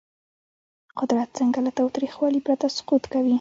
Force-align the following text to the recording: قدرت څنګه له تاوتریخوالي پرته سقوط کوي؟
قدرت 0.99 1.29
څنګه 1.39 1.59
له 1.65 1.71
تاوتریخوالي 1.77 2.39
پرته 2.47 2.65
سقوط 2.77 3.03
کوي؟ 3.13 3.29